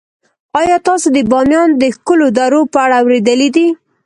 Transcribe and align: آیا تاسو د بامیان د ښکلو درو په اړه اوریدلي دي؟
آیا 0.59 0.77
تاسو 0.87 1.07
د 1.15 1.17
بامیان 1.31 1.69
د 1.81 1.83
ښکلو 1.95 2.27
درو 2.37 2.61
په 2.73 2.77
اړه 2.85 2.95
اوریدلي 3.01 3.49
دي؟ 3.55 3.67